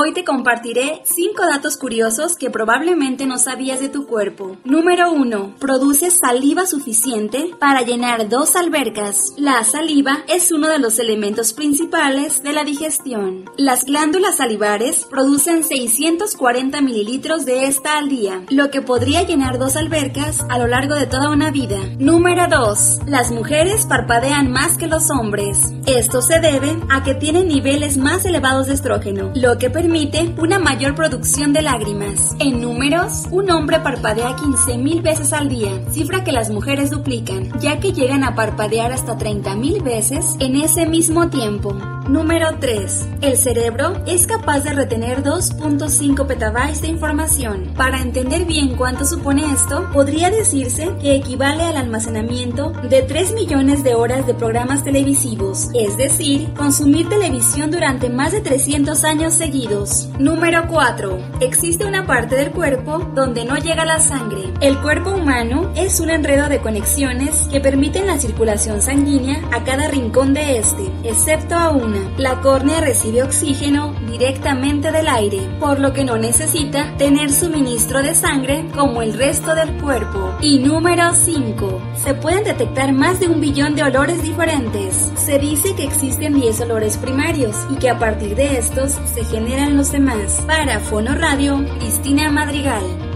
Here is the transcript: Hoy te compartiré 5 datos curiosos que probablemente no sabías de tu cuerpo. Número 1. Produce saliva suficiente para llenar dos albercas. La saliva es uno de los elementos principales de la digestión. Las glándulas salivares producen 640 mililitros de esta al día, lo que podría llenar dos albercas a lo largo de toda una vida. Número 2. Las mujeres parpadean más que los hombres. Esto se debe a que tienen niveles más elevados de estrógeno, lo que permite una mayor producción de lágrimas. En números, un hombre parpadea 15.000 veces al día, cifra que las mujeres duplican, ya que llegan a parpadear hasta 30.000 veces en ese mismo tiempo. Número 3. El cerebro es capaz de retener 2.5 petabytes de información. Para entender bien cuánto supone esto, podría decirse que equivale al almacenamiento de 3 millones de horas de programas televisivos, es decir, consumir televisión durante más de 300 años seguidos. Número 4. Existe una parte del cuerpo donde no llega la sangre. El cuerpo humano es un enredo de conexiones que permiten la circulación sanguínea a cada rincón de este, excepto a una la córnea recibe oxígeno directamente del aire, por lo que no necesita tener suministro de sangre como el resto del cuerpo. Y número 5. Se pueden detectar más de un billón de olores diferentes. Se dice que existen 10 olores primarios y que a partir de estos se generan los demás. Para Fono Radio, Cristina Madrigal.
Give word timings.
Hoy 0.00 0.12
te 0.12 0.22
compartiré 0.22 1.02
5 1.02 1.44
datos 1.44 1.76
curiosos 1.76 2.36
que 2.36 2.50
probablemente 2.50 3.26
no 3.26 3.36
sabías 3.36 3.80
de 3.80 3.88
tu 3.88 4.06
cuerpo. 4.06 4.56
Número 4.62 5.10
1. 5.10 5.56
Produce 5.58 6.12
saliva 6.12 6.66
suficiente 6.66 7.50
para 7.58 7.82
llenar 7.82 8.28
dos 8.28 8.54
albercas. 8.54 9.32
La 9.36 9.64
saliva 9.64 10.18
es 10.28 10.52
uno 10.52 10.68
de 10.68 10.78
los 10.78 11.00
elementos 11.00 11.52
principales 11.52 12.44
de 12.44 12.52
la 12.52 12.62
digestión. 12.62 13.46
Las 13.56 13.86
glándulas 13.86 14.36
salivares 14.36 15.04
producen 15.10 15.64
640 15.64 16.80
mililitros 16.80 17.44
de 17.44 17.66
esta 17.66 17.98
al 17.98 18.08
día, 18.08 18.44
lo 18.50 18.70
que 18.70 18.82
podría 18.82 19.24
llenar 19.24 19.58
dos 19.58 19.74
albercas 19.74 20.46
a 20.48 20.60
lo 20.60 20.68
largo 20.68 20.94
de 20.94 21.06
toda 21.06 21.28
una 21.28 21.50
vida. 21.50 21.80
Número 21.98 22.46
2. 22.46 23.00
Las 23.06 23.32
mujeres 23.32 23.84
parpadean 23.86 24.52
más 24.52 24.76
que 24.76 24.86
los 24.86 25.10
hombres. 25.10 25.58
Esto 25.86 26.22
se 26.22 26.38
debe 26.38 26.76
a 26.88 27.02
que 27.02 27.16
tienen 27.16 27.48
niveles 27.48 27.96
más 27.96 28.24
elevados 28.24 28.68
de 28.68 28.74
estrógeno, 28.74 29.32
lo 29.34 29.58
que 29.58 29.70
permite 29.70 29.87
una 30.36 30.58
mayor 30.58 30.94
producción 30.94 31.54
de 31.54 31.62
lágrimas. 31.62 32.36
En 32.40 32.60
números, 32.60 33.26
un 33.30 33.50
hombre 33.50 33.80
parpadea 33.80 34.36
15.000 34.36 35.02
veces 35.02 35.32
al 35.32 35.48
día, 35.48 35.70
cifra 35.90 36.24
que 36.24 36.32
las 36.32 36.50
mujeres 36.50 36.90
duplican, 36.90 37.58
ya 37.58 37.80
que 37.80 37.92
llegan 37.92 38.22
a 38.22 38.34
parpadear 38.34 38.92
hasta 38.92 39.16
30.000 39.16 39.82
veces 39.82 40.36
en 40.40 40.56
ese 40.56 40.86
mismo 40.86 41.30
tiempo. 41.30 41.74
Número 42.08 42.48
3. 42.58 43.08
El 43.20 43.36
cerebro 43.36 44.02
es 44.06 44.26
capaz 44.26 44.60
de 44.60 44.72
retener 44.72 45.22
2.5 45.22 46.26
petabytes 46.26 46.80
de 46.80 46.88
información. 46.88 47.72
Para 47.76 48.00
entender 48.00 48.46
bien 48.46 48.76
cuánto 48.76 49.04
supone 49.04 49.52
esto, 49.52 49.88
podría 49.92 50.30
decirse 50.30 50.90
que 51.02 51.16
equivale 51.16 51.64
al 51.64 51.76
almacenamiento 51.76 52.70
de 52.88 53.02
3 53.02 53.34
millones 53.34 53.84
de 53.84 53.94
horas 53.94 54.26
de 54.26 54.34
programas 54.34 54.84
televisivos, 54.84 55.68
es 55.74 55.96
decir, 55.98 56.52
consumir 56.54 57.08
televisión 57.08 57.70
durante 57.70 58.08
más 58.08 58.32
de 58.32 58.40
300 58.40 59.04
años 59.04 59.34
seguidos. 59.34 59.77
Número 60.18 60.66
4. 60.66 61.18
Existe 61.40 61.84
una 61.84 62.04
parte 62.04 62.34
del 62.34 62.50
cuerpo 62.50 62.98
donde 63.14 63.44
no 63.44 63.56
llega 63.56 63.84
la 63.84 64.00
sangre. 64.00 64.52
El 64.60 64.80
cuerpo 64.80 65.10
humano 65.10 65.70
es 65.76 66.00
un 66.00 66.10
enredo 66.10 66.48
de 66.48 66.58
conexiones 66.58 67.46
que 67.52 67.60
permiten 67.60 68.08
la 68.08 68.18
circulación 68.18 68.82
sanguínea 68.82 69.40
a 69.52 69.62
cada 69.62 69.86
rincón 69.86 70.34
de 70.34 70.58
este, 70.58 70.90
excepto 71.04 71.54
a 71.54 71.70
una 71.70 72.10
la 72.16 72.40
córnea 72.40 72.80
recibe 72.80 73.22
oxígeno 73.22 73.94
directamente 74.08 74.90
del 74.90 75.06
aire, 75.06 75.48
por 75.60 75.78
lo 75.78 75.92
que 75.92 76.04
no 76.04 76.18
necesita 76.18 76.96
tener 76.96 77.30
suministro 77.30 78.02
de 78.02 78.16
sangre 78.16 78.66
como 78.74 79.02
el 79.02 79.14
resto 79.14 79.54
del 79.54 79.72
cuerpo. 79.80 80.34
Y 80.40 80.58
número 80.58 81.12
5. 81.14 81.80
Se 82.08 82.14
pueden 82.14 82.42
detectar 82.42 82.90
más 82.94 83.20
de 83.20 83.28
un 83.28 83.38
billón 83.38 83.74
de 83.74 83.82
olores 83.82 84.22
diferentes. 84.22 85.12
Se 85.16 85.38
dice 85.38 85.74
que 85.76 85.84
existen 85.84 86.40
10 86.40 86.62
olores 86.62 86.96
primarios 86.96 87.54
y 87.68 87.76
que 87.76 87.90
a 87.90 87.98
partir 87.98 88.34
de 88.34 88.56
estos 88.56 88.92
se 88.92 89.24
generan 89.24 89.76
los 89.76 89.92
demás. 89.92 90.42
Para 90.46 90.80
Fono 90.80 91.14
Radio, 91.14 91.62
Cristina 91.78 92.30
Madrigal. 92.30 93.07